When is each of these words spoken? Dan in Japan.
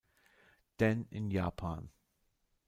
Dan 0.79 1.05
in 1.11 1.29
Japan. 1.29 1.89